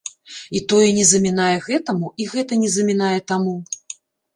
[0.59, 3.61] І тое не замінае гэтаму, і гэта не замінае таму.